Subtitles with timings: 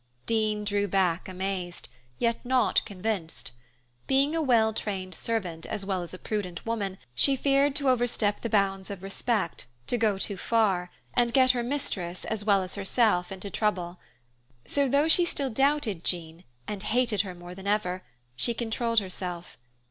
[0.25, 3.51] Dean drew back amazed, yet not convinced.
[4.07, 8.41] Being a well trained servant, as well as a prudent woman, she feared to overstep
[8.41, 12.73] the bounds of respect, to go too far, and get her mistress as well as
[12.73, 13.99] herself into trouble.
[14.65, 18.01] So, though she still doubted Jean, and hated her more than ever,
[18.35, 19.55] she controlled herself.